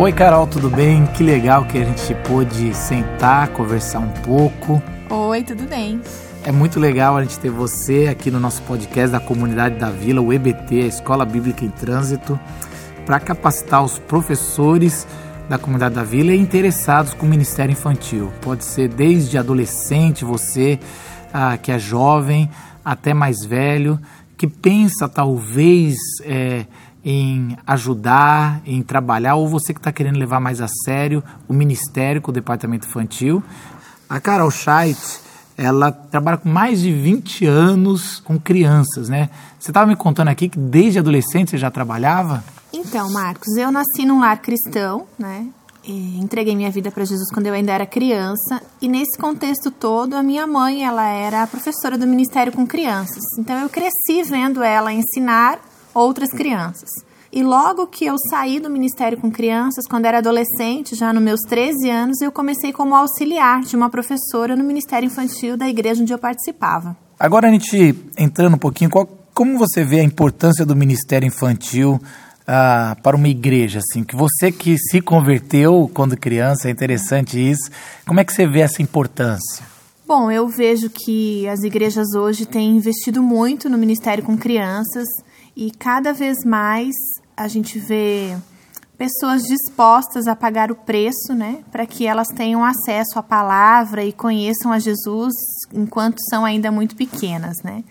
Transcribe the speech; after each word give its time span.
Oi, 0.00 0.14
Carol, 0.14 0.46
tudo 0.46 0.70
bem? 0.70 1.04
Que 1.08 1.22
legal 1.22 1.66
que 1.66 1.76
a 1.76 1.84
gente 1.84 2.14
pôde 2.26 2.74
sentar, 2.74 3.48
conversar 3.48 3.98
um 3.98 4.08
pouco. 4.22 4.82
Oi, 5.10 5.42
tudo 5.42 5.64
bem? 5.64 6.00
É 6.42 6.50
muito 6.50 6.80
legal 6.80 7.18
a 7.18 7.22
gente 7.22 7.38
ter 7.38 7.50
você 7.50 8.08
aqui 8.10 8.30
no 8.30 8.40
nosso 8.40 8.62
podcast 8.62 9.12
da 9.12 9.20
Comunidade 9.20 9.78
da 9.78 9.90
Vila, 9.90 10.22
o 10.22 10.32
EBT, 10.32 10.84
a 10.84 10.86
Escola 10.86 11.26
Bíblica 11.26 11.66
em 11.66 11.68
Trânsito, 11.68 12.40
para 13.04 13.20
capacitar 13.20 13.84
os 13.84 13.98
professores 13.98 15.06
da 15.50 15.58
Comunidade 15.58 15.96
da 15.96 16.02
Vila 16.02 16.32
e 16.32 16.40
interessados 16.40 17.12
com 17.12 17.26
o 17.26 17.28
Ministério 17.28 17.72
Infantil. 17.72 18.32
Pode 18.40 18.64
ser 18.64 18.88
desde 18.88 19.36
adolescente, 19.36 20.24
você 20.24 20.80
ah, 21.30 21.58
que 21.58 21.70
é 21.70 21.78
jovem, 21.78 22.48
até 22.82 23.12
mais 23.12 23.44
velho, 23.44 24.00
que 24.34 24.46
pensa 24.46 25.06
talvez 25.06 25.94
é, 26.24 26.64
em 27.04 27.56
ajudar, 27.66 28.60
em 28.66 28.82
trabalhar, 28.82 29.36
ou 29.36 29.48
você 29.48 29.72
que 29.72 29.80
está 29.80 29.92
querendo 29.92 30.18
levar 30.18 30.40
mais 30.40 30.60
a 30.60 30.68
sério 30.84 31.22
o 31.48 31.52
Ministério 31.52 32.20
com 32.20 32.30
o 32.30 32.34
Departamento 32.34 32.86
Infantil. 32.86 33.42
A 34.08 34.20
Carol 34.20 34.50
Scheidt, 34.50 35.00
ela 35.56 35.92
trabalha 35.92 36.36
com 36.36 36.48
mais 36.48 36.80
de 36.80 36.92
20 36.92 37.46
anos 37.46 38.20
com 38.20 38.38
crianças, 38.38 39.08
né? 39.08 39.30
Você 39.58 39.70
estava 39.70 39.86
me 39.86 39.96
contando 39.96 40.28
aqui 40.28 40.48
que 40.48 40.58
desde 40.58 40.98
adolescente 40.98 41.50
você 41.50 41.58
já 41.58 41.70
trabalhava? 41.70 42.42
Então, 42.72 43.10
Marcos, 43.12 43.56
eu 43.56 43.70
nasci 43.70 44.04
num 44.04 44.20
lar 44.20 44.40
cristão, 44.40 45.06
né? 45.18 45.46
E 45.82 46.18
entreguei 46.18 46.54
minha 46.54 46.70
vida 46.70 46.90
para 46.90 47.04
Jesus 47.04 47.30
quando 47.32 47.46
eu 47.46 47.54
ainda 47.54 47.72
era 47.72 47.86
criança 47.86 48.60
e 48.82 48.88
nesse 48.88 49.16
contexto 49.18 49.70
todo 49.70 50.14
a 50.14 50.22
minha 50.22 50.46
mãe 50.46 50.84
ela 50.84 51.06
era 51.06 51.46
professora 51.46 51.96
do 51.96 52.06
ministério 52.06 52.52
com 52.52 52.66
crianças 52.66 53.22
então 53.38 53.56
eu 53.58 53.68
cresci 53.70 54.22
vendo 54.22 54.62
ela 54.62 54.92
ensinar 54.92 55.58
outras 55.94 56.30
crianças. 56.30 56.90
E 57.32 57.44
logo 57.44 57.86
que 57.86 58.04
eu 58.04 58.16
saí 58.28 58.58
do 58.58 58.68
Ministério 58.68 59.16
com 59.16 59.30
Crianças, 59.30 59.86
quando 59.86 60.04
era 60.04 60.18
adolescente, 60.18 60.96
já 60.96 61.12
nos 61.12 61.22
meus 61.22 61.40
13 61.42 61.88
anos, 61.88 62.20
eu 62.20 62.32
comecei 62.32 62.72
como 62.72 62.92
auxiliar 62.94 63.60
de 63.60 63.76
uma 63.76 63.88
professora 63.88 64.56
no 64.56 64.64
Ministério 64.64 65.06
Infantil 65.06 65.56
da 65.56 65.68
igreja 65.68 66.02
onde 66.02 66.12
eu 66.12 66.18
participava. 66.18 66.96
Agora 67.18 67.46
a 67.46 67.52
gente 67.52 67.94
entrando 68.18 68.54
um 68.54 68.58
pouquinho, 68.58 68.90
qual, 68.90 69.06
como 69.32 69.56
você 69.56 69.84
vê 69.84 70.00
a 70.00 70.02
importância 70.04 70.66
do 70.66 70.74
Ministério 70.74 71.24
Infantil 71.24 72.00
ah, 72.48 72.96
para 73.00 73.14
uma 73.14 73.28
igreja? 73.28 73.78
Assim, 73.78 74.02
que 74.02 74.16
você 74.16 74.50
que 74.50 74.76
se 74.76 75.00
converteu 75.00 75.88
quando 75.94 76.16
criança, 76.16 76.66
é 76.66 76.72
interessante 76.72 77.38
isso. 77.38 77.70
Como 78.04 78.18
é 78.18 78.24
que 78.24 78.32
você 78.32 78.44
vê 78.44 78.60
essa 78.60 78.82
importância? 78.82 79.64
Bom, 80.04 80.32
eu 80.32 80.48
vejo 80.48 80.90
que 80.90 81.46
as 81.46 81.62
igrejas 81.62 82.08
hoje 82.16 82.44
têm 82.44 82.76
investido 82.76 83.22
muito 83.22 83.70
no 83.70 83.78
Ministério 83.78 84.24
com 84.24 84.36
Crianças 84.36 85.06
e 85.60 85.70
cada 85.70 86.14
vez 86.14 86.38
mais 86.42 86.94
a 87.36 87.46
gente 87.46 87.78
vê 87.78 88.34
pessoas 88.96 89.42
dispostas 89.42 90.26
a 90.26 90.34
pagar 90.34 90.70
o 90.70 90.74
preço, 90.74 91.34
né, 91.34 91.58
para 91.70 91.84
que 91.84 92.06
elas 92.06 92.28
tenham 92.28 92.64
acesso 92.64 93.18
à 93.18 93.22
palavra 93.22 94.02
e 94.02 94.10
conheçam 94.10 94.72
a 94.72 94.78
Jesus 94.78 95.34
enquanto 95.70 96.18
são 96.30 96.46
ainda 96.46 96.72
muito 96.72 96.96
pequenas, 96.96 97.58
né? 97.62 97.84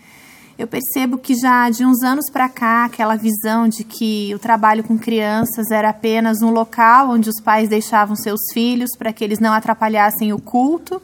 Eu 0.58 0.66
percebo 0.66 1.16
que 1.16 1.34
já 1.34 1.70
de 1.70 1.86
uns 1.86 2.02
anos 2.02 2.28
para 2.30 2.48
cá, 2.48 2.84
aquela 2.84 3.14
visão 3.14 3.66
de 3.66 3.82
que 3.82 4.34
o 4.34 4.38
trabalho 4.38 4.84
com 4.84 4.98
crianças 4.98 5.70
era 5.70 5.88
apenas 5.90 6.42
um 6.42 6.50
local 6.50 7.10
onde 7.10 7.30
os 7.30 7.40
pais 7.40 7.68
deixavam 7.68 8.16
seus 8.16 8.40
filhos 8.52 8.90
para 8.98 9.12
que 9.12 9.22
eles 9.22 9.38
não 9.38 9.52
atrapalhassem 9.52 10.32
o 10.32 10.40
culto, 10.40 11.00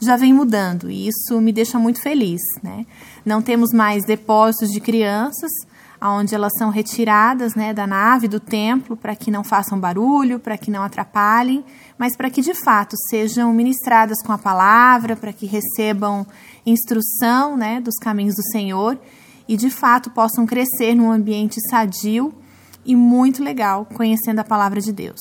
já 0.00 0.16
vem 0.16 0.32
mudando 0.32 0.90
e 0.90 1.08
isso 1.08 1.40
me 1.40 1.52
deixa 1.52 1.78
muito 1.78 2.00
feliz, 2.00 2.40
né? 2.62 2.86
Não 3.24 3.42
temos 3.42 3.70
mais 3.72 4.04
depósitos 4.04 4.70
de 4.70 4.80
crianças, 4.80 5.50
onde 6.00 6.34
elas 6.34 6.52
são 6.58 6.70
retiradas 6.70 7.54
né, 7.54 7.72
da 7.72 7.86
nave, 7.86 8.28
do 8.28 8.38
templo, 8.38 8.96
para 8.96 9.16
que 9.16 9.30
não 9.30 9.42
façam 9.42 9.78
barulho, 9.78 10.38
para 10.38 10.58
que 10.58 10.70
não 10.70 10.82
atrapalhem, 10.82 11.64
mas 11.98 12.16
para 12.16 12.30
que 12.30 12.42
de 12.42 12.54
fato 12.54 12.94
sejam 13.10 13.52
ministradas 13.52 14.22
com 14.22 14.32
a 14.32 14.38
palavra, 14.38 15.16
para 15.16 15.32
que 15.32 15.46
recebam 15.46 16.26
instrução 16.64 17.56
né, 17.56 17.80
dos 17.80 17.96
caminhos 17.96 18.34
do 18.34 18.42
Senhor 18.50 18.98
e 19.48 19.56
de 19.56 19.70
fato 19.70 20.10
possam 20.10 20.44
crescer 20.44 20.94
num 20.94 21.10
ambiente 21.10 21.60
sadio 21.70 22.34
e 22.84 22.94
muito 22.94 23.42
legal, 23.42 23.86
conhecendo 23.86 24.40
a 24.40 24.44
palavra 24.44 24.80
de 24.80 24.92
Deus. 24.92 25.20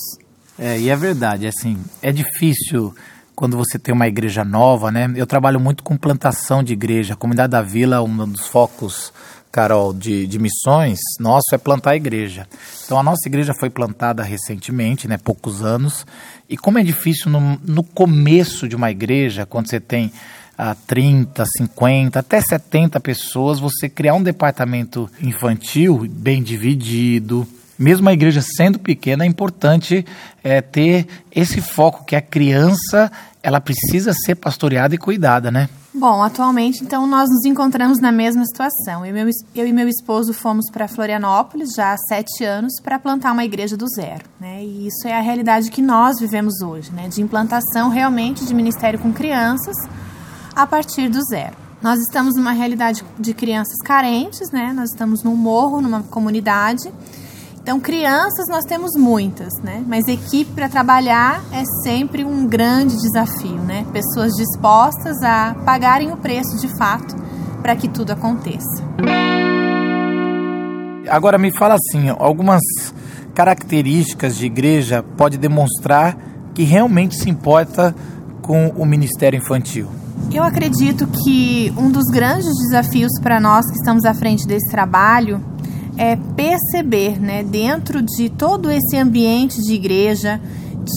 É, 0.58 0.80
e 0.80 0.90
é 0.90 0.96
verdade, 0.96 1.48
assim, 1.48 1.78
é 2.02 2.12
difícil 2.12 2.94
quando 3.36 3.58
você 3.58 3.78
tem 3.78 3.94
uma 3.94 4.08
igreja 4.08 4.44
nova, 4.44 4.92
né? 4.92 5.12
Eu 5.16 5.28
trabalho 5.28 5.60
muito 5.60 5.84
com 5.84 5.98
plantação 5.98 6.64
de 6.64 6.74
igreja. 6.74 7.14
A 7.14 7.18
comunidade 7.18 7.52
da 7.52 7.62
vila, 7.62 8.02
um 8.02 8.28
dos 8.28 8.48
focos 8.48 9.12
Carol, 9.56 9.94
de, 9.94 10.28
de 10.28 10.38
missões, 10.38 11.00
nosso 11.18 11.54
é 11.54 11.58
plantar 11.58 11.92
a 11.92 11.96
igreja. 11.96 12.46
Então 12.84 13.00
a 13.00 13.04
nossa 13.04 13.26
igreja 13.26 13.54
foi 13.54 13.70
plantada 13.70 14.22
recentemente, 14.22 15.08
né, 15.08 15.18
poucos 15.18 15.64
anos, 15.64 16.06
e 16.50 16.58
como 16.58 16.78
é 16.78 16.84
difícil 16.84 17.32
no, 17.32 17.58
no 17.64 17.82
começo 17.82 18.68
de 18.68 18.76
uma 18.76 18.92
igreja, 18.92 19.46
quando 19.46 19.70
você 19.70 19.80
tem 19.80 20.12
ah, 20.58 20.76
30, 20.88 21.46
50, 21.58 22.20
até 22.20 22.42
70 22.42 23.00
pessoas, 23.00 23.58
você 23.58 23.88
criar 23.88 24.16
um 24.16 24.24
departamento 24.24 25.10
infantil 25.22 26.06
bem 26.10 26.44
dividido, 26.44 27.48
mesmo 27.78 28.08
a 28.10 28.14
igreja 28.14 28.42
sendo 28.42 28.80
pequena, 28.80 29.24
é 29.24 29.28
importante 29.28 30.06
é, 30.44 30.62
ter 30.62 31.08
esse 31.32 31.62
foco 31.62 32.06
que 32.06 32.16
a 32.16 32.22
criança 32.22 33.12
ela 33.44 33.62
precisa 33.62 34.12
ser 34.14 34.36
pastoreada 34.36 34.96
e 34.96 34.98
cuidada, 34.98 35.52
né? 35.52 35.70
Bom, 35.94 36.22
atualmente, 36.22 36.84
então, 36.84 37.08
nós 37.08 37.30
nos 37.30 37.46
encontramos 37.46 38.00
na 38.02 38.12
mesma 38.12 38.44
situação. 38.46 39.06
Eu, 39.06 39.14
meu, 39.14 39.30
eu 39.56 39.66
e 39.66 39.72
meu 39.72 39.88
esposo 39.88 40.34
fomos 40.34 40.70
para 40.70 40.90
Florianópolis 40.90 41.70
já 41.74 41.94
há 41.94 41.98
sete 41.98 42.44
anos 42.44 42.74
para 42.84 43.00
plantar 43.00 43.32
uma 43.32 43.46
igreja 43.46 43.78
do 43.78 43.86
zero. 43.88 44.26
Né? 44.38 44.62
E 44.66 44.88
isso 44.88 45.08
é 45.08 45.18
a 45.18 45.22
realidade 45.22 45.72
que 45.72 45.82
nós 45.82 46.20
vivemos 46.20 46.62
hoje, 46.62 46.92
né? 46.92 47.08
de 47.08 47.22
implantação 47.22 47.90
realmente 47.90 48.46
de 48.46 48.54
ministério 48.54 49.00
com 49.00 49.14
crianças 49.14 49.76
a 50.54 50.68
partir 50.68 51.08
do 51.08 51.22
zero. 51.30 51.56
Nós 51.82 52.00
estamos 52.00 52.36
numa 52.36 52.52
realidade 52.52 53.06
de 53.18 53.34
crianças 53.34 53.78
carentes, 53.86 54.52
né? 54.52 54.74
nós 54.74 54.90
estamos 54.92 55.24
num 55.24 55.36
morro, 55.36 55.82
numa 55.82 56.04
comunidade 56.04 56.92
então, 57.66 57.80
crianças 57.80 58.48
nós 58.48 58.64
temos 58.64 58.92
muitas, 58.96 59.52
né? 59.64 59.84
Mas 59.88 60.08
equipe 60.08 60.52
para 60.52 60.70
trabalhar 60.70 61.44
é 61.52 61.64
sempre 61.82 62.24
um 62.24 62.46
grande 62.46 62.96
desafio, 62.96 63.58
né? 63.58 63.84
Pessoas 63.92 64.34
dispostas 64.34 65.18
a 65.24 65.56
pagarem 65.66 66.12
o 66.12 66.18
preço 66.18 66.58
de 66.58 66.68
fato 66.78 67.16
para 67.64 67.76
que 67.76 67.88
tudo 67.88 68.12
aconteça. 68.12 68.84
Agora 71.10 71.40
me 71.40 71.52
fala 71.58 71.74
assim, 71.74 72.08
algumas 72.20 72.62
características 73.34 74.38
de 74.38 74.46
igreja 74.46 75.02
pode 75.02 75.36
demonstrar 75.36 76.16
que 76.54 76.62
realmente 76.62 77.16
se 77.16 77.32
importa 77.32 77.96
com 78.44 78.68
o 78.78 78.86
ministério 78.86 79.40
infantil. 79.40 79.90
Eu 80.32 80.44
acredito 80.44 81.08
que 81.08 81.74
um 81.76 81.90
dos 81.90 82.06
grandes 82.14 82.54
desafios 82.68 83.12
para 83.24 83.40
nós 83.40 83.66
que 83.66 83.76
estamos 83.76 84.06
à 84.06 84.14
frente 84.14 84.46
desse 84.46 84.70
trabalho 84.70 85.55
é 85.98 86.16
perceber, 86.16 87.20
né, 87.20 87.44
dentro 87.44 88.02
de 88.02 88.30
todo 88.30 88.70
esse 88.70 88.98
ambiente 88.98 89.62
de 89.62 89.74
igreja, 89.74 90.42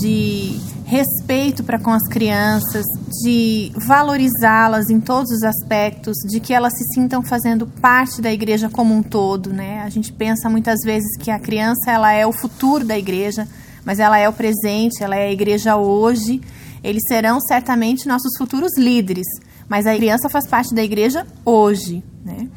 de 0.01 0.61
respeito 0.85 1.63
para 1.63 1.79
com 1.79 1.91
as 1.91 2.09
crianças, 2.09 2.85
de 3.23 3.71
valorizá-las 3.77 4.89
em 4.89 4.99
todos 4.99 5.31
os 5.31 5.43
aspectos, 5.43 6.17
de 6.31 6.41
que 6.41 6.55
elas 6.55 6.73
se 6.73 6.95
sintam 6.95 7.23
fazendo 7.23 7.67
parte 7.67 8.23
da 8.23 8.33
igreja 8.33 8.71
como 8.71 8.95
um 8.95 9.03
todo, 9.03 9.53
né? 9.53 9.81
A 9.81 9.91
gente 9.91 10.11
pensa 10.11 10.49
muitas 10.49 10.81
vezes 10.83 11.09
que 11.19 11.31
a 11.31 11.39
criança 11.39 11.91
ela 11.91 12.11
é 12.13 12.27
o 12.27 12.33
futuro 12.33 12.87
da 12.87 12.99
igreja, 12.99 13.47
mas 13.85 13.99
ela 13.99 14.19
é 14.19 14.27
o 14.29 14.33
presente, 14.33 15.05
ela 15.05 15.15
é 15.15 15.29
a 15.29 15.33
igreja 15.33 15.77
hoje. 15.77 16.41
Eles 16.83 17.03
serão 17.07 17.39
certamente 17.39 18.09
nossos 18.09 18.37
futuros 18.39 18.73
líderes, 18.79 19.27
mas 19.69 19.87
a 19.87 19.95
criança 19.95 20.31
faz 20.31 20.47
parte 20.47 20.75
da 20.75 20.83
igreja 20.83 21.27
hoje, 21.45 22.03
né? 22.25 22.49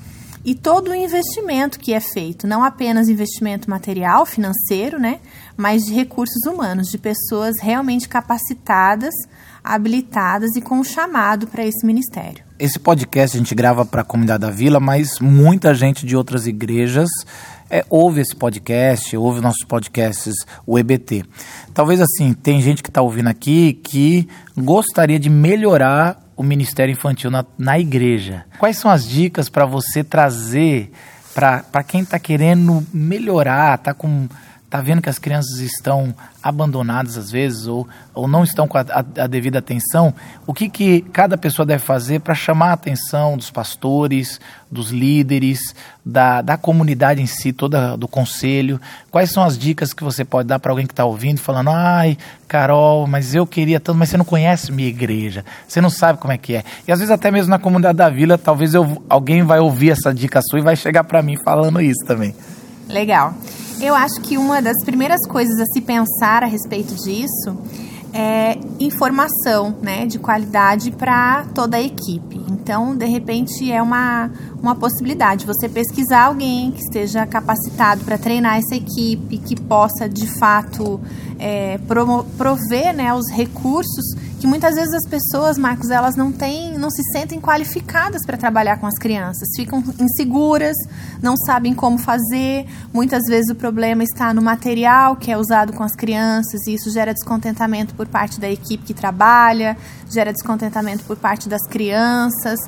E 0.44 0.56
todo 0.56 0.90
o 0.90 0.96
investimento 0.96 1.80
que 1.80 1.94
é 1.94 2.00
feito, 2.00 2.48
não 2.48 2.64
apenas 2.64 3.10
investimento 3.10 3.70
material, 3.70 4.26
financeiro, 4.26 5.00
né, 5.00 5.20
mas 5.56 5.84
de 5.84 5.94
recursos 5.94 6.44
humanos, 6.48 6.88
de 6.88 6.98
pessoas 6.98 7.60
realmente 7.62 8.10
capacitadas, 8.10 9.14
habilitadas 9.64 10.56
e 10.56 10.62
com 10.62 10.84
chamado 10.84 11.48
para 11.48 11.66
esse 11.66 11.86
ministério. 11.86 12.44
Esse 12.58 12.80
podcast 12.80 13.38
a 13.38 13.40
gente 13.40 13.54
grava 13.54 13.86
para 13.86 14.02
a 14.02 14.06
comunidade 14.06 14.42
da 14.42 14.50
Vila, 14.50 14.80
mas 14.80 15.20
muita 15.20 15.74
gente 15.74 16.06
de 16.06 16.16
outras 16.16 16.48
igrejas 16.48 17.10
é, 17.70 17.86
ouve 17.90 18.20
esse 18.20 18.36
podcast, 18.36 19.16
ouve 19.16 19.40
nossos 19.40 19.64
podcasts, 19.64 20.36
o 20.68 20.78
EBT. 20.78 21.24
Talvez 21.74 22.02
assim, 22.02 22.34
tem 22.34 22.62
gente 22.62 22.84
que 22.84 22.90
está 22.90 23.02
ouvindo 23.02 23.30
aqui 23.30 23.80
que 23.82 24.28
gostaria 24.58 25.18
de 25.18 25.30
melhorar 25.30 26.21
o 26.42 26.44
Ministério 26.44 26.92
Infantil 26.92 27.30
na, 27.30 27.46
na 27.58 27.80
igreja. 27.80 28.46
Quais 28.58 28.78
são 28.78 28.90
as 28.90 29.08
dicas 29.08 29.48
para 29.48 29.64
você 29.64 30.04
trazer 30.04 30.92
para 31.34 31.84
quem 31.84 32.02
está 32.02 32.20
querendo 32.20 32.86
melhorar, 32.92 33.76
está 33.76 33.94
com 33.94 34.28
está 34.72 34.80
vendo 34.80 35.02
que 35.02 35.10
as 35.10 35.20
crianças 35.20 35.60
estão 35.60 36.16
abandonadas 36.42 37.18
às 37.18 37.30
vezes 37.30 37.68
ou, 37.68 37.86
ou 38.14 38.26
não 38.26 38.42
estão 38.42 38.70
com 38.70 38.78
a, 38.78 38.86
a, 38.90 39.24
a 39.24 39.28
devida 39.28 39.60
atenção, 39.60 40.14
o 40.48 40.54
que, 40.54 40.70
que 40.70 41.02
cada 41.12 41.38
pessoa 41.38 41.66
deve 41.66 41.84
fazer 41.84 42.22
para 42.22 42.34
chamar 42.34 42.70
a 42.70 42.74
atenção 42.74 43.36
dos 43.36 43.52
pastores, 43.52 44.40
dos 44.72 44.90
líderes, 44.90 45.60
da, 46.06 46.42
da 46.42 46.56
comunidade 46.56 47.22
em 47.22 47.26
si, 47.26 47.52
toda 47.52 47.98
do 47.98 48.08
conselho? 48.08 48.80
Quais 49.12 49.30
são 49.30 49.44
as 49.44 49.58
dicas 49.58 49.92
que 49.92 50.06
você 50.06 50.24
pode 50.24 50.48
dar 50.48 50.58
para 50.58 50.72
alguém 50.72 50.88
que 50.88 50.94
está 50.94 51.04
ouvindo, 51.04 51.42
falando, 51.42 51.70
ai, 51.70 52.18
Carol, 52.48 53.06
mas 53.08 53.36
eu 53.36 53.46
queria 53.46 53.78
tanto, 53.78 54.00
mas 54.00 54.08
você 54.08 54.16
não 54.16 54.24
conhece 54.24 54.72
minha 54.72 54.88
igreja, 54.88 55.44
você 55.68 55.82
não 55.82 55.90
sabe 55.90 56.18
como 56.18 56.32
é 56.32 56.38
que 56.38 56.56
é. 56.56 56.64
E 56.88 56.94
às 56.94 57.00
vezes 57.00 57.12
até 57.12 57.30
mesmo 57.30 57.50
na 57.50 57.60
comunidade 57.60 57.98
da 57.98 58.10
vila, 58.10 58.38
talvez 58.38 58.74
eu, 58.74 59.04
alguém 59.10 59.44
vai 59.44 59.60
ouvir 59.60 59.92
essa 59.92 60.14
dica 60.14 60.42
sua 60.42 60.60
e 60.60 60.64
vai 60.64 60.78
chegar 60.78 61.04
para 61.04 61.22
mim 61.22 61.36
falando 61.44 61.82
isso 61.82 62.06
também. 62.06 62.34
Legal. 62.88 63.36
Eu 63.82 63.96
acho 63.96 64.22
que 64.22 64.38
uma 64.38 64.62
das 64.62 64.78
primeiras 64.86 65.26
coisas 65.28 65.60
a 65.60 65.66
se 65.66 65.82
pensar 65.82 66.44
a 66.44 66.46
respeito 66.46 66.94
disso 66.94 67.58
é 68.14 68.60
informação 68.80 69.76
né, 69.82 70.06
de 70.06 70.20
qualidade 70.20 70.92
para 70.92 71.46
toda 71.56 71.78
a 71.78 71.82
equipe. 71.82 72.40
Então, 72.52 72.96
de 72.96 73.08
repente, 73.08 73.72
é 73.72 73.82
uma, 73.82 74.30
uma 74.62 74.76
possibilidade 74.76 75.48
você 75.48 75.68
pesquisar 75.68 76.26
alguém 76.26 76.72
que 76.72 76.82
esteja 76.82 77.26
capacitado 77.26 78.04
para 78.04 78.20
treinar 78.20 78.58
essa 78.58 78.76
equipe, 78.76 79.40
que 79.40 79.60
possa 79.60 80.08
de 80.08 80.28
fato 80.28 81.02
é, 81.40 81.80
prover 82.38 82.94
né, 82.96 83.12
os 83.14 83.32
recursos 83.32 84.16
que 84.42 84.48
muitas 84.48 84.74
vezes 84.74 84.92
as 84.92 85.08
pessoas, 85.08 85.56
Marcos, 85.56 85.92
elas 85.92 86.16
não 86.16 86.32
têm, 86.32 86.76
não 86.76 86.90
se 86.90 87.04
sentem 87.12 87.40
qualificadas 87.40 88.26
para 88.26 88.36
trabalhar 88.36 88.80
com 88.80 88.88
as 88.88 88.98
crianças, 88.98 89.48
ficam 89.56 89.84
inseguras, 90.00 90.76
não 91.22 91.38
sabem 91.38 91.76
como 91.76 92.00
fazer. 92.00 92.66
Muitas 92.92 93.22
vezes 93.30 93.52
o 93.52 93.56
problema 93.56 94.04
está 94.04 94.34
no 94.34 94.42
material 94.42 95.16
que 95.16 95.32
é 95.32 95.38
usado 95.38 95.74
com 95.74 95.84
as 95.84 95.96
crianças 95.96 96.66
e 96.66 96.74
isso 96.74 96.90
gera 96.90 97.14
descontentamento 97.14 97.94
por 97.94 98.08
parte 98.08 98.40
da 98.40 98.50
equipe 98.50 98.84
que 98.84 98.96
trabalha, 98.96 99.78
gera 100.10 100.34
descontentamento 100.34 101.04
por 101.04 101.18
parte 101.18 101.48
das 101.48 101.62
crianças. 101.68 102.60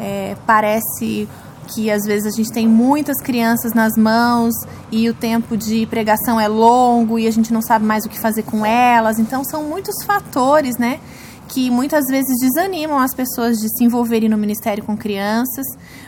É, 0.00 0.34
parece 0.46 1.28
que 1.68 1.90
às 1.90 2.02
vezes 2.04 2.32
a 2.32 2.36
gente 2.36 2.52
tem 2.52 2.66
muitas 2.66 3.20
crianças 3.20 3.72
nas 3.72 3.96
mãos 3.96 4.54
e 4.90 5.08
o 5.08 5.14
tempo 5.14 5.56
de 5.56 5.86
pregação 5.86 6.40
é 6.40 6.48
longo 6.48 7.18
e 7.18 7.26
a 7.26 7.30
gente 7.30 7.52
não 7.52 7.62
sabe 7.62 7.84
mais 7.84 8.04
o 8.04 8.08
que 8.08 8.18
fazer 8.18 8.42
com 8.42 8.66
elas. 8.66 9.18
Então 9.18 9.44
são 9.44 9.64
muitos 9.64 10.04
fatores, 10.04 10.76
né, 10.78 11.00
que 11.48 11.70
muitas 11.70 12.04
vezes 12.06 12.36
desanimam 12.40 12.98
as 12.98 13.14
pessoas 13.14 13.58
de 13.58 13.68
se 13.68 13.84
envolverem 13.84 14.28
no 14.28 14.38
ministério 14.38 14.84
com 14.84 14.96
crianças. 14.96 15.66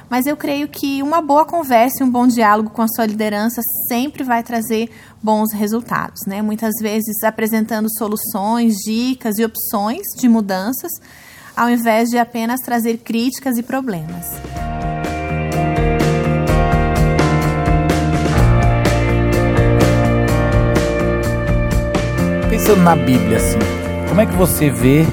Mas 0.09 0.27
eu 0.27 0.37
creio 0.37 0.69
que 0.69 1.03
uma 1.03 1.23
boa 1.23 1.45
conversa 1.45 2.03
e 2.03 2.07
um 2.07 2.11
bom 2.11 2.27
diálogo 2.27 2.71
com 2.71 2.83
a 2.83 2.89
sua 2.89 3.07
liderança 3.07 3.63
sempre 3.89 4.23
vai 4.23 4.43
trazer 4.43 4.91
bons 5.23 5.53
resultados, 5.55 6.27
né? 6.27 6.43
Muitas 6.43 6.75
vezes 6.83 7.23
apresentando 7.25 7.89
soluções, 7.97 8.75
dicas 8.85 9.39
e 9.39 9.45
opções 9.45 10.03
de 10.19 10.29
mudanças, 10.29 10.93
ao 11.57 11.71
invés 11.71 12.11
de 12.11 12.19
apenas 12.19 12.61
trazer 12.61 12.99
críticas 12.99 13.57
e 13.57 13.63
problemas. 13.63 14.27
Pensando 22.63 22.83
na 22.83 22.95
Bíblia, 22.95 23.39
assim, 23.39 23.59
como 24.09 24.21
é 24.21 24.27
que 24.27 24.35
você 24.35 24.71
vê 24.71 25.05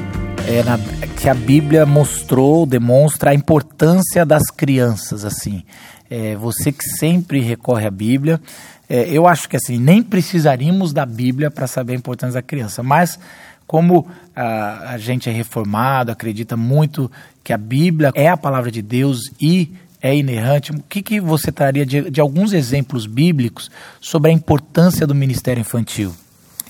é, 0.47 0.61
na, 0.63 0.77
que 1.19 1.27
a 1.27 1.33
Bíblia 1.33 1.83
mostrou, 1.83 2.63
demonstra 2.63 3.31
a 3.31 3.33
importância 3.33 4.23
das 4.23 4.51
crianças, 4.51 5.25
assim? 5.25 5.63
É, 6.11 6.35
você 6.35 6.71
que 6.71 6.83
sempre 6.83 7.39
recorre 7.39 7.87
à 7.87 7.89
Bíblia, 7.89 8.39
é, 8.87 9.09
eu 9.09 9.27
acho 9.27 9.49
que 9.49 9.55
assim, 9.55 9.79
nem 9.79 10.03
precisaríamos 10.03 10.93
da 10.93 11.07
Bíblia 11.07 11.49
para 11.49 11.65
saber 11.65 11.93
a 11.93 11.95
importância 11.95 12.35
da 12.35 12.43
criança, 12.43 12.83
mas 12.83 13.19
como 13.65 14.07
a, 14.35 14.91
a 14.91 14.97
gente 14.99 15.27
é 15.27 15.33
reformado, 15.33 16.11
acredita 16.11 16.55
muito 16.55 17.11
que 17.43 17.51
a 17.51 17.57
Bíblia 17.57 18.11
é 18.13 18.29
a 18.29 18.37
palavra 18.37 18.69
de 18.69 18.83
Deus 18.83 19.21
e 19.41 19.73
é 19.99 20.15
inerrante, 20.15 20.71
o 20.71 20.83
que, 20.87 21.01
que 21.01 21.19
você 21.19 21.51
traria 21.51 21.83
de, 21.83 22.11
de 22.11 22.21
alguns 22.21 22.53
exemplos 22.53 23.07
bíblicos 23.07 23.71
sobre 23.99 24.29
a 24.29 24.33
importância 24.33 25.07
do 25.07 25.15
ministério 25.15 25.61
infantil? 25.61 26.13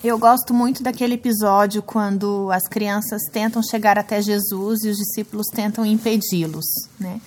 Eu 0.01 0.17
gosto 0.17 0.53
muito 0.53 0.81
daquele 0.81 1.15
episódio 1.15 1.83
quando 1.83 2.49
as 2.53 2.65
crianças 2.69 3.21
tentam 3.33 3.61
chegar 3.61 3.99
até 3.99 4.21
Jesus 4.21 4.85
e 4.85 4.89
os 4.89 4.95
discípulos 4.95 5.47
tentam 5.47 5.85
impedi-los, 5.85 6.63
né? 6.97 7.19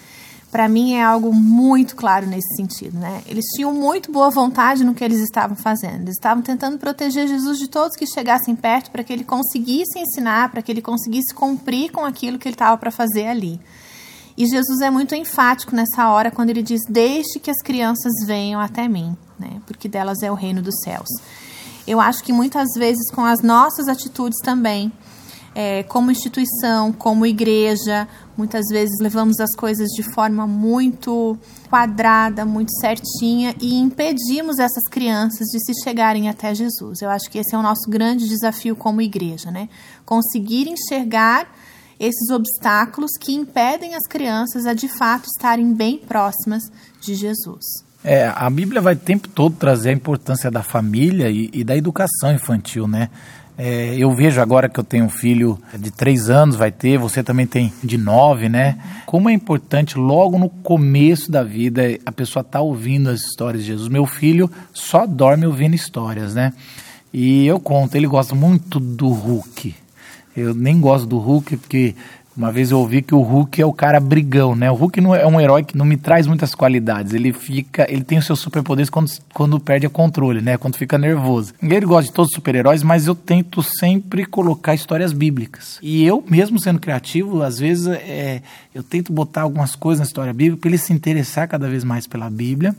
Para 0.50 0.70
mim 0.70 0.94
é 0.94 1.02
algo 1.02 1.34
muito 1.34 1.94
claro 1.94 2.26
nesse 2.26 2.56
sentido, 2.56 2.98
né? 2.98 3.22
Eles 3.26 3.44
tinham 3.54 3.74
muito 3.74 4.10
boa 4.10 4.30
vontade 4.30 4.84
no 4.84 4.94
que 4.94 5.04
eles 5.04 5.20
estavam 5.20 5.54
fazendo. 5.54 6.02
Eles 6.02 6.14
estavam 6.14 6.42
tentando 6.42 6.78
proteger 6.78 7.28
Jesus 7.28 7.58
de 7.58 7.68
todos 7.68 7.94
que 7.94 8.06
chegassem 8.06 8.56
perto 8.56 8.90
para 8.90 9.04
que 9.04 9.12
ele 9.12 9.24
conseguisse 9.24 9.98
ensinar, 9.98 10.50
para 10.50 10.62
que 10.62 10.72
ele 10.72 10.80
conseguisse 10.80 11.34
cumprir 11.34 11.92
com 11.92 12.06
aquilo 12.06 12.38
que 12.38 12.48
ele 12.48 12.54
estava 12.54 12.78
para 12.78 12.90
fazer 12.90 13.26
ali. 13.26 13.60
E 14.34 14.46
Jesus 14.46 14.80
é 14.80 14.88
muito 14.88 15.14
enfático 15.14 15.76
nessa 15.76 16.08
hora 16.08 16.30
quando 16.30 16.48
ele 16.48 16.62
diz: 16.62 16.80
"Deixe 16.88 17.38
que 17.38 17.50
as 17.50 17.60
crianças 17.62 18.12
venham 18.26 18.62
até 18.62 18.88
mim", 18.88 19.14
né? 19.38 19.60
Porque 19.66 19.88
delas 19.88 20.22
é 20.22 20.30
o 20.30 20.34
reino 20.34 20.62
dos 20.62 20.80
céus. 20.82 21.08
Eu 21.86 22.00
acho 22.00 22.22
que 22.22 22.32
muitas 22.32 22.68
vezes 22.76 23.10
com 23.12 23.24
as 23.24 23.42
nossas 23.42 23.88
atitudes 23.88 24.38
também, 24.42 24.92
é, 25.54 25.82
como 25.82 26.10
instituição, 26.10 26.92
como 26.92 27.26
igreja, 27.26 28.08
muitas 28.36 28.66
vezes 28.70 28.98
levamos 29.00 29.38
as 29.38 29.54
coisas 29.54 29.88
de 29.90 30.02
forma 30.14 30.46
muito 30.46 31.36
quadrada, 31.68 32.44
muito 32.44 32.72
certinha 32.80 33.54
e 33.60 33.74
impedimos 33.74 34.58
essas 34.58 34.84
crianças 34.90 35.48
de 35.48 35.58
se 35.60 35.72
chegarem 35.82 36.28
até 36.28 36.54
Jesus. 36.54 37.02
Eu 37.02 37.10
acho 37.10 37.30
que 37.30 37.38
esse 37.38 37.54
é 37.54 37.58
o 37.58 37.62
nosso 37.62 37.88
grande 37.90 38.28
desafio 38.28 38.74
como 38.74 39.02
igreja, 39.02 39.50
né? 39.50 39.68
Conseguir 40.06 40.68
enxergar 40.68 41.52
esses 42.00 42.30
obstáculos 42.30 43.12
que 43.20 43.32
impedem 43.32 43.94
as 43.94 44.06
crianças 44.08 44.66
a 44.66 44.74
de 44.74 44.88
fato 44.88 45.26
estarem 45.26 45.72
bem 45.72 45.98
próximas 45.98 46.62
de 47.00 47.14
Jesus. 47.14 47.91
É, 48.04 48.32
a 48.34 48.50
Bíblia 48.50 48.80
vai 48.80 48.94
o 48.94 48.98
tempo 48.98 49.28
todo 49.28 49.54
trazer 49.54 49.90
a 49.90 49.92
importância 49.92 50.50
da 50.50 50.62
família 50.62 51.30
e, 51.30 51.48
e 51.52 51.62
da 51.62 51.76
educação 51.76 52.32
infantil, 52.32 52.88
né? 52.88 53.08
É, 53.56 53.94
eu 53.96 54.10
vejo 54.12 54.40
agora 54.40 54.68
que 54.68 54.80
eu 54.80 54.82
tenho 54.82 55.04
um 55.04 55.10
filho 55.10 55.58
de 55.78 55.90
três 55.90 56.30
anos, 56.30 56.56
vai 56.56 56.72
ter, 56.72 56.98
você 56.98 57.22
também 57.22 57.46
tem 57.46 57.72
de 57.84 57.98
nove, 57.98 58.48
né? 58.48 58.78
Como 59.06 59.28
é 59.28 59.32
importante 59.32 59.98
logo 59.98 60.38
no 60.38 60.48
começo 60.48 61.30
da 61.30 61.44
vida 61.44 61.82
a 62.04 62.10
pessoa 62.10 62.40
estar 62.40 62.58
tá 62.58 62.62
ouvindo 62.62 63.10
as 63.10 63.20
histórias 63.20 63.62
de 63.62 63.68
Jesus. 63.68 63.88
Meu 63.88 64.06
filho 64.06 64.50
só 64.72 65.06
dorme 65.06 65.46
ouvindo 65.46 65.74
histórias, 65.74 66.34
né? 66.34 66.52
E 67.12 67.46
eu 67.46 67.60
conto, 67.60 67.94
ele 67.94 68.06
gosta 68.06 68.34
muito 68.34 68.80
do 68.80 69.08
Hulk. 69.10 69.74
Eu 70.34 70.54
nem 70.54 70.80
gosto 70.80 71.06
do 71.06 71.18
Hulk 71.18 71.58
porque 71.58 71.94
uma 72.36 72.50
vez 72.50 72.70
eu 72.70 72.78
ouvi 72.78 73.02
que 73.02 73.14
o 73.14 73.20
Hulk 73.20 73.60
é 73.60 73.66
o 73.66 73.72
cara 73.72 74.00
brigão, 74.00 74.56
né? 74.56 74.70
O 74.70 74.74
Hulk 74.74 75.00
não 75.00 75.14
é 75.14 75.26
um 75.26 75.38
herói 75.38 75.62
que 75.62 75.76
não 75.76 75.84
me 75.84 75.98
traz 75.98 76.26
muitas 76.26 76.54
qualidades. 76.54 77.12
Ele 77.12 77.32
fica, 77.32 77.86
ele 77.90 78.02
tem 78.02 78.18
os 78.18 78.24
seus 78.24 78.40
superpoderes 78.40 78.88
quando, 78.88 79.10
quando 79.34 79.60
perde 79.60 79.86
o 79.86 79.90
controle, 79.90 80.40
né? 80.40 80.56
Quando 80.56 80.76
fica 80.76 80.96
nervoso. 80.96 81.52
Ele 81.62 81.84
gosta 81.84 82.08
de 82.08 82.14
todos 82.14 82.30
os 82.30 82.34
super-heróis, 82.34 82.82
mas 82.82 83.06
eu 83.06 83.14
tento 83.14 83.62
sempre 83.62 84.24
colocar 84.24 84.74
histórias 84.74 85.12
bíblicas. 85.12 85.78
E 85.82 86.04
eu, 86.04 86.24
mesmo 86.26 86.58
sendo 86.58 86.80
criativo, 86.80 87.42
às 87.42 87.58
vezes 87.58 87.86
é, 87.86 88.40
eu 88.74 88.82
tento 88.82 89.12
botar 89.12 89.42
algumas 89.42 89.76
coisas 89.76 90.00
na 90.00 90.06
história 90.06 90.32
bíblica 90.32 90.60
para 90.62 90.70
ele 90.70 90.78
se 90.78 90.92
interessar 90.92 91.46
cada 91.46 91.68
vez 91.68 91.84
mais 91.84 92.06
pela 92.06 92.30
Bíblia 92.30 92.74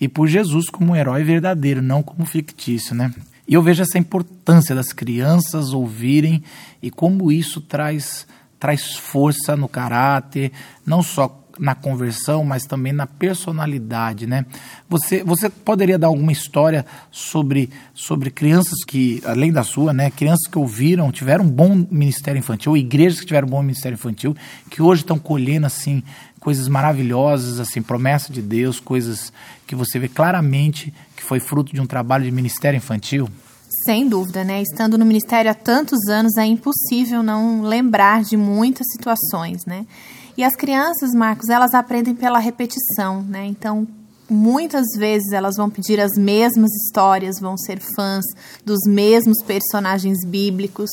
e 0.00 0.08
por 0.08 0.26
Jesus 0.26 0.70
como 0.70 0.92
um 0.92 0.96
herói 0.96 1.22
verdadeiro, 1.24 1.82
não 1.82 2.02
como 2.02 2.24
fictício, 2.24 2.94
né? 2.94 3.12
E 3.46 3.52
eu 3.52 3.62
vejo 3.62 3.82
essa 3.82 3.98
importância 3.98 4.74
das 4.74 4.92
crianças 4.92 5.74
ouvirem 5.74 6.42
e 6.82 6.90
como 6.90 7.30
isso 7.30 7.60
traz 7.60 8.26
traz 8.64 8.94
força 8.94 9.54
no 9.54 9.68
caráter, 9.68 10.50
não 10.86 11.02
só 11.02 11.44
na 11.58 11.74
conversão, 11.74 12.42
mas 12.42 12.64
também 12.64 12.94
na 12.94 13.06
personalidade, 13.06 14.26
né? 14.26 14.46
Você, 14.88 15.22
você 15.22 15.50
poderia 15.50 15.98
dar 15.98 16.06
alguma 16.06 16.32
história 16.32 16.86
sobre, 17.10 17.68
sobre 17.92 18.30
crianças 18.30 18.82
que, 18.82 19.22
além 19.26 19.52
da 19.52 19.62
sua, 19.62 19.92
né? 19.92 20.10
Crianças 20.10 20.46
que 20.50 20.58
ouviram, 20.58 21.12
tiveram 21.12 21.44
um 21.44 21.50
bom 21.50 21.86
ministério 21.90 22.38
infantil, 22.38 22.74
igrejas 22.74 23.20
que 23.20 23.26
tiveram 23.26 23.48
um 23.48 23.50
bom 23.50 23.60
ministério 23.60 23.96
infantil, 23.96 24.34
que 24.70 24.80
hoje 24.80 25.02
estão 25.02 25.18
colhendo, 25.18 25.66
assim, 25.66 26.02
coisas 26.40 26.66
maravilhosas, 26.66 27.60
assim, 27.60 27.82
promessa 27.82 28.32
de 28.32 28.40
Deus, 28.40 28.80
coisas 28.80 29.30
que 29.66 29.74
você 29.74 29.98
vê 29.98 30.08
claramente 30.08 30.90
que 31.14 31.22
foi 31.22 31.38
fruto 31.38 31.74
de 31.74 31.82
um 31.82 31.86
trabalho 31.86 32.24
de 32.24 32.30
ministério 32.30 32.78
infantil? 32.78 33.28
Sem 33.84 34.08
dúvida, 34.08 34.42
né? 34.44 34.62
Estando 34.62 34.96
no 34.96 35.04
ministério 35.04 35.50
há 35.50 35.54
tantos 35.54 36.08
anos, 36.08 36.36
é 36.36 36.44
impossível 36.46 37.22
não 37.22 37.62
lembrar 37.62 38.22
de 38.22 38.36
muitas 38.36 38.86
situações, 38.90 39.64
né? 39.66 39.86
E 40.36 40.42
as 40.42 40.56
crianças, 40.56 41.10
Marcos, 41.14 41.48
elas 41.48 41.74
aprendem 41.74 42.14
pela 42.14 42.38
repetição, 42.38 43.22
né? 43.22 43.44
Então, 43.44 43.86
muitas 44.28 44.86
vezes 44.96 45.32
elas 45.32 45.56
vão 45.56 45.68
pedir 45.68 46.00
as 46.00 46.12
mesmas 46.16 46.70
histórias, 46.72 47.38
vão 47.38 47.56
ser 47.58 47.78
fãs 47.94 48.24
dos 48.64 48.80
mesmos 48.86 49.42
personagens 49.44 50.24
bíblicos, 50.26 50.90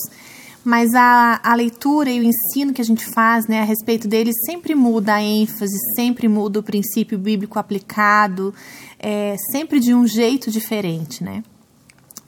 mas 0.64 0.94
a, 0.94 1.40
a 1.44 1.56
leitura 1.56 2.10
e 2.10 2.20
o 2.20 2.24
ensino 2.24 2.74
que 2.74 2.82
a 2.82 2.86
gente 2.86 3.06
faz 3.06 3.48
né, 3.48 3.62
a 3.62 3.66
respeito 3.66 4.08
deles 4.08 4.36
sempre 4.46 4.76
muda 4.76 5.16
a 5.16 5.24
ênfase, 5.24 5.76
sempre 5.96 6.28
muda 6.28 6.60
o 6.60 6.64
princípio 6.64 7.18
bíblico 7.18 7.58
aplicado, 7.58 8.54
é, 9.00 9.36
sempre 9.52 9.80
de 9.80 9.94
um 9.94 10.06
jeito 10.06 10.52
diferente, 10.52 11.24
né? 11.24 11.42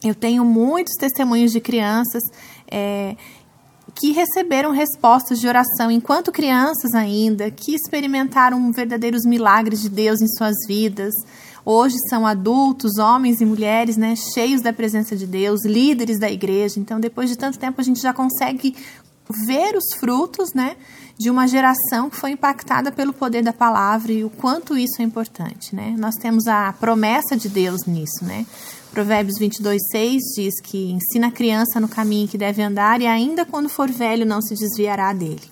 Eu 0.04 0.14
tenho 0.14 0.44
muitos 0.44 0.94
testemunhos 0.98 1.50
de 1.50 1.60
crianças 1.60 2.22
é, 2.70 3.16
que 3.94 4.12
receberam 4.12 4.70
respostas 4.70 5.38
de 5.38 5.48
oração 5.48 5.90
enquanto 5.90 6.30
crianças 6.30 6.92
ainda, 6.94 7.50
que 7.50 7.74
experimentaram 7.74 8.70
verdadeiros 8.72 9.24
milagres 9.24 9.80
de 9.80 9.88
Deus 9.88 10.20
em 10.20 10.28
suas 10.28 10.54
vidas. 10.66 11.14
Hoje 11.64 11.96
são 12.10 12.26
adultos, 12.26 12.98
homens 12.98 13.40
e 13.40 13.46
mulheres, 13.46 13.96
né, 13.96 14.14
cheios 14.34 14.60
da 14.60 14.72
presença 14.72 15.16
de 15.16 15.26
Deus, 15.26 15.64
líderes 15.64 16.18
da 16.18 16.30
igreja. 16.30 16.78
Então, 16.78 17.00
depois 17.00 17.30
de 17.30 17.36
tanto 17.36 17.58
tempo, 17.58 17.80
a 17.80 17.84
gente 17.84 18.00
já 18.00 18.12
consegue 18.12 18.76
ver 19.46 19.74
os 19.74 19.98
frutos, 19.98 20.52
né, 20.52 20.76
de 21.18 21.30
uma 21.30 21.46
geração 21.46 22.10
que 22.10 22.16
foi 22.16 22.32
impactada 22.32 22.92
pelo 22.92 23.12
poder 23.12 23.42
da 23.42 23.52
palavra 23.52 24.12
e 24.12 24.24
o 24.24 24.28
quanto 24.28 24.76
isso 24.76 25.00
é 25.00 25.04
importante, 25.04 25.74
né? 25.74 25.94
Nós 25.96 26.16
temos 26.16 26.46
a 26.46 26.72
promessa 26.72 27.36
de 27.36 27.48
Deus 27.48 27.86
nisso, 27.86 28.24
né? 28.24 28.44
Provérbios 28.94 29.40
22, 29.40 29.88
6 29.90 30.22
diz 30.36 30.60
que 30.62 30.92
ensina 30.92 31.26
a 31.26 31.30
criança 31.32 31.80
no 31.80 31.88
caminho 31.88 32.28
que 32.28 32.38
deve 32.38 32.62
andar 32.62 33.00
e 33.00 33.06
ainda 33.08 33.44
quando 33.44 33.68
for 33.68 33.90
velho 33.90 34.24
não 34.24 34.40
se 34.40 34.54
desviará 34.54 35.12
dele. 35.12 35.42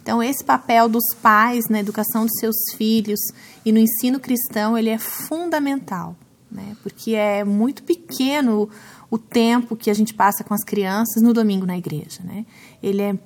Então, 0.00 0.22
esse 0.22 0.44
papel 0.44 0.88
dos 0.88 1.02
pais 1.20 1.64
na 1.68 1.80
educação 1.80 2.24
dos 2.24 2.38
seus 2.38 2.54
filhos 2.76 3.18
e 3.64 3.72
no 3.72 3.80
ensino 3.80 4.20
cristão, 4.20 4.78
ele 4.78 4.88
é 4.88 4.98
fundamental, 4.98 6.14
né? 6.48 6.76
Porque 6.80 7.16
é 7.16 7.42
muito 7.42 7.82
pequeno 7.82 8.70
o 9.10 9.18
tempo 9.18 9.74
que 9.74 9.90
a 9.90 9.94
gente 9.94 10.14
passa 10.14 10.44
com 10.44 10.54
as 10.54 10.62
crianças 10.62 11.20
no 11.20 11.32
domingo 11.32 11.66
na 11.66 11.76
igreja, 11.76 12.20
né? 12.22 12.46
Ele 12.80 13.02
é 13.02 13.18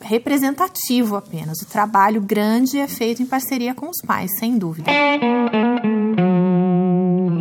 representativo 0.00 1.14
apenas. 1.14 1.60
O 1.60 1.66
trabalho 1.66 2.22
grande 2.22 2.78
é 2.78 2.88
feito 2.88 3.22
em 3.22 3.26
parceria 3.26 3.74
com 3.74 3.90
os 3.90 4.00
pais, 4.00 4.30
sem 4.38 4.56
dúvida. 4.56 4.90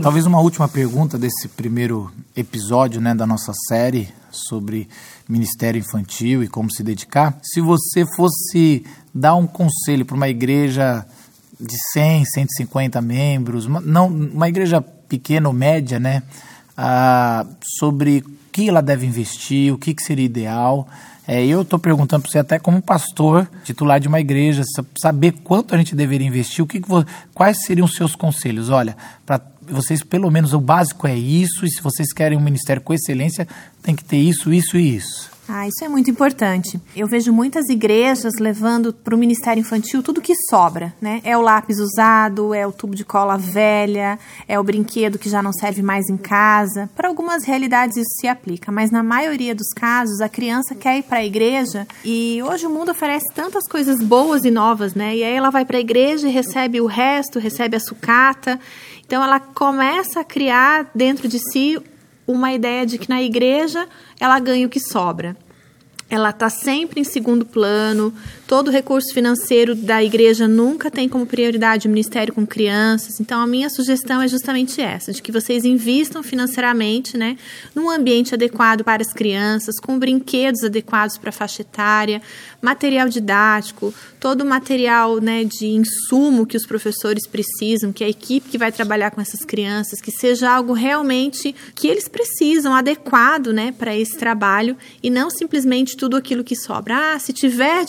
Talvez 0.03 0.25
uma 0.25 0.41
última 0.41 0.67
pergunta 0.67 1.17
desse 1.17 1.47
primeiro 1.47 2.11
episódio 2.35 2.99
né, 2.99 3.15
da 3.15 3.25
nossa 3.25 3.53
série 3.69 4.09
sobre 4.29 4.89
ministério 5.29 5.79
infantil 5.79 6.43
e 6.43 6.47
como 6.49 6.69
se 6.69 6.83
dedicar. 6.83 7.37
Se 7.41 7.61
você 7.61 8.05
fosse 8.17 8.85
dar 9.15 9.35
um 9.35 9.47
conselho 9.47 10.03
para 10.03 10.17
uma 10.17 10.27
igreja 10.27 11.05
de 11.57 11.77
100, 11.93 12.25
150 12.25 13.01
membros, 13.01 13.65
uma, 13.65 13.79
não, 13.79 14.07
uma 14.07 14.49
igreja 14.49 14.81
pequena 14.81 15.47
ou 15.47 15.53
média, 15.53 15.97
né, 16.01 16.21
ah, 16.75 17.45
sobre 17.79 18.17
o 18.17 18.31
que 18.51 18.67
ela 18.67 18.81
deve 18.81 19.05
investir, 19.05 19.73
o 19.73 19.77
que, 19.77 19.93
que 19.93 20.03
seria 20.03 20.25
ideal. 20.25 20.85
É, 21.25 21.45
eu 21.45 21.61
estou 21.61 21.79
perguntando 21.79 22.23
para 22.23 22.31
você 22.31 22.39
até 22.39 22.59
como 22.59 22.81
pastor 22.81 23.49
titular 23.63 24.01
de 24.01 24.09
uma 24.09 24.19
igreja, 24.19 24.63
saber 25.01 25.31
quanto 25.45 25.73
a 25.73 25.77
gente 25.77 25.95
deveria 25.95 26.27
investir, 26.27 26.61
o 26.61 26.67
que, 26.67 26.81
que 26.81 26.89
quais 27.33 27.63
seriam 27.63 27.85
os 27.85 27.95
seus 27.95 28.13
conselhos? 28.13 28.69
Olha, 28.69 28.97
para 29.25 29.52
vocês 29.67 30.03
pelo 30.03 30.29
menos 30.31 30.53
o 30.53 30.59
básico 30.59 31.07
é 31.07 31.17
isso, 31.17 31.65
e 31.65 31.69
se 31.69 31.81
vocês 31.81 32.11
querem 32.13 32.37
um 32.37 32.41
ministério 32.41 32.81
com 32.81 32.93
excelência, 32.93 33.47
tem 33.81 33.95
que 33.95 34.03
ter 34.03 34.17
isso, 34.17 34.53
isso 34.53 34.77
e 34.77 34.95
isso. 34.95 35.33
Ah, 35.47 35.67
isso 35.67 35.83
é 35.83 35.89
muito 35.89 36.09
importante. 36.09 36.79
Eu 36.95 37.05
vejo 37.05 37.33
muitas 37.33 37.67
igrejas 37.67 38.35
levando 38.39 38.93
para 38.93 39.13
o 39.13 39.17
Ministério 39.17 39.59
Infantil 39.59 40.01
tudo 40.01 40.21
que 40.21 40.33
sobra, 40.49 40.93
né? 41.01 41.19
É 41.23 41.37
o 41.37 41.41
lápis 41.41 41.79
usado, 41.79 42.53
é 42.53 42.65
o 42.65 42.71
tubo 42.71 42.95
de 42.95 43.03
cola 43.03 43.37
velha, 43.37 44.17
é 44.47 44.57
o 44.57 44.63
brinquedo 44.63 45.19
que 45.19 45.29
já 45.29 45.43
não 45.43 45.51
serve 45.51 45.81
mais 45.81 46.09
em 46.09 46.15
casa. 46.15 46.89
Para 46.95 47.09
algumas 47.09 47.43
realidades 47.43 47.97
isso 47.97 48.21
se 48.21 48.27
aplica, 48.27 48.71
mas 48.71 48.89
na 48.89 49.03
maioria 49.03 49.53
dos 49.53 49.67
casos 49.75 50.21
a 50.21 50.29
criança 50.29 50.73
quer 50.75 50.99
ir 50.99 51.03
para 51.03 51.17
a 51.19 51.25
igreja 51.25 51.85
e 52.05 52.41
hoje 52.41 52.65
o 52.65 52.69
mundo 52.69 52.91
oferece 52.91 53.25
tantas 53.35 53.67
coisas 53.67 54.01
boas 54.01 54.45
e 54.45 54.51
novas, 54.51 54.93
né? 54.93 55.13
E 55.13 55.23
aí 55.23 55.33
ela 55.33 55.49
vai 55.49 55.65
para 55.65 55.77
a 55.77 55.81
igreja 55.81 56.29
e 56.29 56.31
recebe 56.31 56.79
o 56.79 56.85
resto, 56.85 57.37
recebe 57.37 57.75
a 57.75 57.81
sucata. 57.81 58.59
Então 59.05 59.23
ela 59.23 59.39
começa 59.39 60.21
a 60.21 60.23
criar 60.23 60.89
dentro 60.93 61.27
de 61.27 61.39
si 61.39 61.77
uma 62.25 62.53
ideia 62.53 62.85
de 62.85 62.97
que 62.97 63.09
na 63.09 63.21
igreja 63.21 63.87
ela 64.19 64.39
ganha 64.39 64.65
o 64.65 64.69
que 64.69 64.79
sobra 64.79 65.35
ela 66.13 66.29
está 66.29 66.47
sempre 66.47 67.01
em 67.01 67.03
segundo 67.03 67.43
plano. 67.43 68.13
Todo 68.53 68.69
recurso 68.69 69.11
financeiro 69.15 69.73
da 69.73 70.03
igreja 70.03 70.47
nunca 70.47 70.91
tem 70.91 71.09
como 71.09 71.25
prioridade 71.25 71.87
o 71.87 71.89
ministério 71.89 72.31
com 72.31 72.45
crianças. 72.45 73.19
Então, 73.19 73.41
a 73.41 73.47
minha 73.47 73.67
sugestão 73.67 74.21
é 74.21 74.27
justamente 74.27 74.79
essa: 74.79 75.11
de 75.11 75.23
que 75.23 75.31
vocês 75.31 75.65
invistam 75.65 76.21
financeiramente, 76.21 77.17
né, 77.17 77.35
num 77.73 77.89
ambiente 77.89 78.35
adequado 78.35 78.83
para 78.83 79.01
as 79.01 79.11
crianças, 79.11 79.79
com 79.79 79.97
brinquedos 79.97 80.63
adequados 80.63 81.17
para 81.17 81.29
a 81.29 81.33
faixa 81.33 81.63
etária, 81.63 82.21
material 82.61 83.09
didático, 83.09 83.91
todo 84.19 84.41
o 84.41 84.45
material, 84.45 85.19
né, 85.19 85.43
de 85.43 85.65
insumo 85.65 86.45
que 86.45 86.55
os 86.55 86.67
professores 86.67 87.25
precisam, 87.25 87.91
que 87.91 88.03
a 88.03 88.07
equipe 88.07 88.51
que 88.51 88.57
vai 88.59 88.71
trabalhar 88.71 89.09
com 89.09 89.19
essas 89.19 89.43
crianças, 89.43 89.99
que 89.99 90.11
seja 90.11 90.51
algo 90.51 90.73
realmente 90.73 91.55
que 91.73 91.87
eles 91.87 92.07
precisam, 92.07 92.75
adequado, 92.75 93.51
né, 93.51 93.73
para 93.75 93.97
esse 93.97 94.15
trabalho 94.15 94.77
e 95.01 95.09
não 95.09 95.31
simplesmente 95.31 95.97
tudo 95.97 96.15
aquilo 96.15 96.43
que 96.43 96.55
sobra. 96.55 97.15
Ah, 97.15 97.19
se 97.19 97.33
tiver 97.33 97.83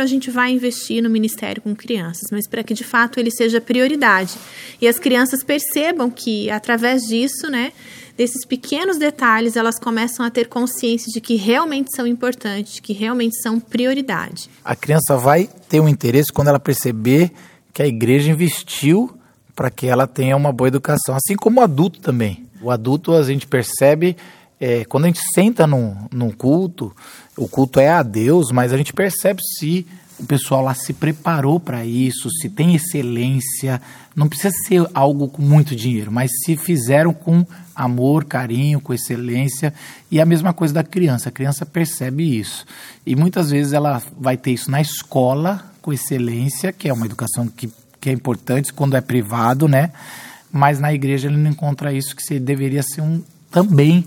dinheiro, 0.00 0.02
a 0.02 0.06
gente 0.06 0.30
vai 0.30 0.52
investir 0.52 1.02
no 1.02 1.10
ministério 1.10 1.62
com 1.62 1.74
crianças, 1.74 2.24
mas 2.32 2.46
para 2.46 2.64
que 2.64 2.74
de 2.74 2.84
fato 2.84 3.20
ele 3.20 3.30
seja 3.30 3.60
prioridade. 3.60 4.34
E 4.80 4.88
as 4.88 4.98
crianças 4.98 5.44
percebam 5.44 6.10
que 6.10 6.50
através 6.50 7.02
disso, 7.02 7.50
né, 7.50 7.72
desses 8.16 8.44
pequenos 8.46 8.98
detalhes, 8.98 9.56
elas 9.56 9.78
começam 9.78 10.24
a 10.24 10.30
ter 10.30 10.48
consciência 10.48 11.12
de 11.12 11.20
que 11.20 11.36
realmente 11.36 11.94
são 11.94 12.06
importantes, 12.06 12.80
que 12.80 12.92
realmente 12.92 13.40
são 13.42 13.60
prioridade. 13.60 14.48
A 14.64 14.74
criança 14.74 15.16
vai 15.16 15.48
ter 15.68 15.80
um 15.80 15.88
interesse 15.88 16.32
quando 16.32 16.48
ela 16.48 16.60
perceber 16.60 17.30
que 17.72 17.82
a 17.82 17.86
igreja 17.86 18.30
investiu 18.30 19.10
para 19.54 19.70
que 19.70 19.86
ela 19.86 20.06
tenha 20.06 20.36
uma 20.36 20.52
boa 20.52 20.68
educação, 20.68 21.14
assim 21.14 21.36
como 21.36 21.60
o 21.60 21.62
adulto 21.62 22.00
também. 22.00 22.46
O 22.62 22.70
adulto 22.70 23.12
a 23.12 23.22
gente 23.22 23.46
percebe 23.46 24.16
é, 24.60 24.84
quando 24.84 25.04
a 25.04 25.06
gente 25.06 25.22
senta 25.34 25.66
num, 25.66 25.96
num 26.12 26.30
culto, 26.30 26.94
o 27.36 27.48
culto 27.48 27.80
é 27.80 27.88
a 27.88 28.02
Deus, 28.02 28.52
mas 28.52 28.72
a 28.72 28.76
gente 28.76 28.92
percebe 28.92 29.40
se 29.42 29.86
o 30.18 30.26
pessoal 30.26 30.62
lá 30.62 30.74
se 30.74 30.92
preparou 30.92 31.58
para 31.58 31.84
isso, 31.86 32.28
se 32.30 32.50
tem 32.50 32.74
excelência. 32.74 33.80
Não 34.14 34.28
precisa 34.28 34.54
ser 34.66 34.86
algo 34.92 35.28
com 35.28 35.40
muito 35.40 35.74
dinheiro, 35.74 36.12
mas 36.12 36.30
se 36.44 36.58
fizeram 36.58 37.14
com 37.14 37.46
amor, 37.74 38.26
carinho, 38.26 38.82
com 38.82 38.92
excelência. 38.92 39.72
E 40.10 40.20
a 40.20 40.26
mesma 40.26 40.52
coisa 40.52 40.74
da 40.74 40.84
criança, 40.84 41.30
a 41.30 41.32
criança 41.32 41.64
percebe 41.64 42.38
isso. 42.38 42.66
E 43.06 43.16
muitas 43.16 43.50
vezes 43.50 43.72
ela 43.72 44.02
vai 44.18 44.36
ter 44.36 44.50
isso 44.50 44.70
na 44.70 44.82
escola, 44.82 45.64
com 45.80 45.90
excelência, 45.90 46.70
que 46.70 46.86
é 46.86 46.92
uma 46.92 47.06
educação 47.06 47.48
que, 47.48 47.72
que 47.98 48.10
é 48.10 48.12
importante 48.12 48.74
quando 48.74 48.98
é 48.98 49.00
privado, 49.00 49.66
né? 49.66 49.90
Mas 50.52 50.78
na 50.78 50.92
igreja 50.92 51.28
ele 51.28 51.38
não 51.38 51.50
encontra 51.50 51.94
isso, 51.94 52.14
que 52.14 52.38
deveria 52.38 52.82
ser 52.82 53.00
um 53.00 53.22
também 53.50 54.04